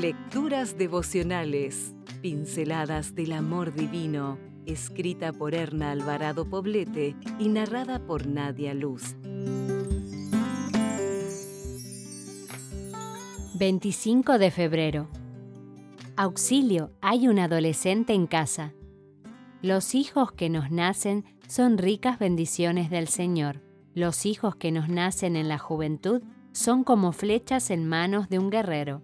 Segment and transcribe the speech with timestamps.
[0.00, 8.72] Lecturas devocionales, pinceladas del amor divino, escrita por Erna Alvarado Poblete y narrada por Nadia
[8.72, 9.14] Luz.
[13.58, 15.08] 25 de febrero.
[16.16, 18.72] Auxilio, hay un adolescente en casa.
[19.60, 23.60] Los hijos que nos nacen son ricas bendiciones del Señor.
[23.92, 26.22] Los hijos que nos nacen en la juventud
[26.52, 29.02] son como flechas en manos de un guerrero.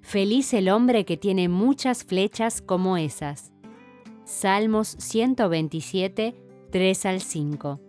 [0.00, 3.52] Feliz el hombre que tiene muchas flechas como esas.
[4.24, 6.34] Salmos 127,
[6.70, 7.80] 3 al 5.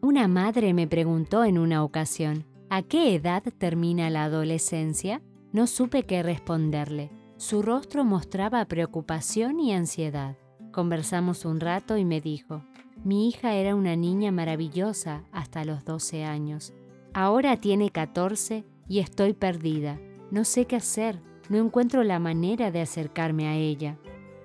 [0.00, 5.22] Una madre me preguntó en una ocasión, ¿a qué edad termina la adolescencia?
[5.52, 7.10] No supe qué responderle.
[7.36, 10.36] Su rostro mostraba preocupación y ansiedad.
[10.72, 12.64] Conversamos un rato y me dijo,
[13.02, 16.72] mi hija era una niña maravillosa hasta los 12 años.
[17.12, 20.00] Ahora tiene 14 y estoy perdida.
[20.30, 23.98] No sé qué hacer, no encuentro la manera de acercarme a ella.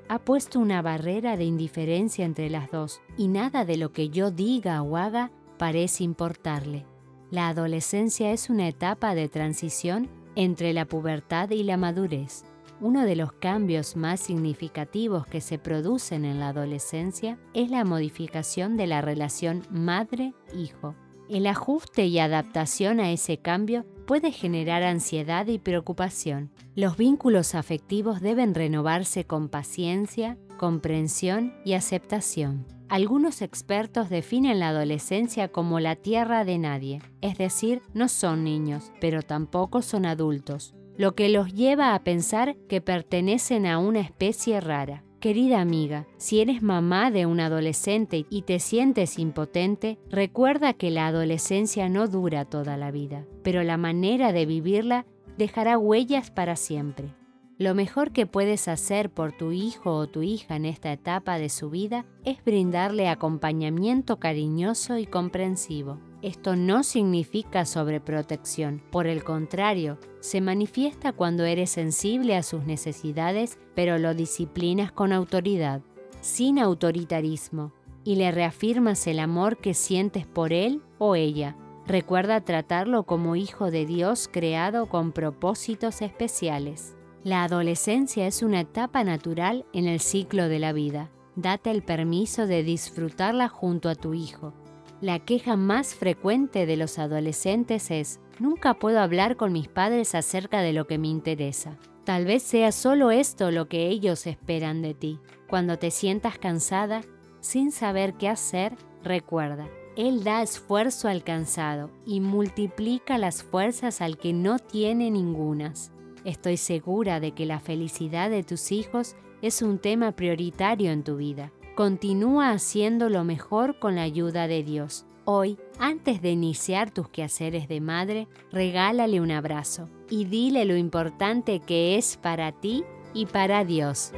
[0.07, 4.31] Ha puesto una barrera de indiferencia entre las dos y nada de lo que yo
[4.31, 6.85] diga o haga parece importarle.
[7.31, 12.43] La adolescencia es una etapa de transición entre la pubertad y la madurez.
[12.81, 18.77] Uno de los cambios más significativos que se producen en la adolescencia es la modificación
[18.77, 20.95] de la relación madre-hijo.
[21.29, 26.49] El ajuste y adaptación a ese cambio puede generar ansiedad y preocupación.
[26.73, 32.65] Los vínculos afectivos deben renovarse con paciencia, comprensión y aceptación.
[32.89, 38.91] Algunos expertos definen la adolescencia como la tierra de nadie, es decir, no son niños,
[38.99, 44.59] pero tampoco son adultos, lo que los lleva a pensar que pertenecen a una especie
[44.59, 45.03] rara.
[45.19, 51.07] Querida amiga, si eres mamá de un adolescente y te sientes impotente, recuerda que la
[51.07, 55.05] adolescencia no dura toda la vida, pero la manera de vivirla
[55.37, 57.13] dejará huellas para siempre.
[57.57, 61.49] Lo mejor que puedes hacer por tu hijo o tu hija en esta etapa de
[61.49, 65.99] su vida es brindarle acompañamiento cariñoso y comprensivo.
[66.21, 73.57] Esto no significa sobreprotección, por el contrario, se manifiesta cuando eres sensible a sus necesidades,
[73.73, 75.81] pero lo disciplinas con autoridad,
[76.19, 77.71] sin autoritarismo,
[78.03, 81.55] y le reafirmas el amor que sientes por él o ella.
[81.87, 86.97] Recuerda tratarlo como hijo de Dios creado con propósitos especiales.
[87.23, 91.09] La adolescencia es una etapa natural en el ciclo de la vida.
[91.37, 94.53] Date el permiso de disfrutarla junto a tu hijo
[95.01, 100.61] la queja más frecuente de los adolescentes es, nunca puedo hablar con mis padres acerca
[100.61, 101.77] de lo que me interesa.
[102.03, 105.19] Tal vez sea solo esto lo que ellos esperan de ti.
[105.47, 107.01] Cuando te sientas cansada,
[107.39, 114.17] sin saber qué hacer, recuerda, Él da esfuerzo al cansado y multiplica las fuerzas al
[114.17, 115.91] que no tiene ningunas.
[116.25, 121.15] Estoy segura de que la felicidad de tus hijos es un tema prioritario en tu
[121.15, 121.53] vida.
[121.75, 125.05] Continúa haciendo lo mejor con la ayuda de Dios.
[125.25, 131.59] Hoy, antes de iniciar tus quehaceres de madre, regálale un abrazo y dile lo importante
[131.59, 134.11] que es para ti y para Dios.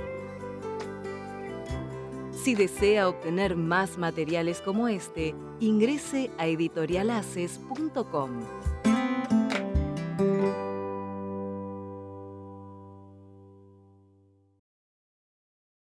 [2.31, 8.31] Si desea obtener más materiales como este, ingrese a editorialaces.com.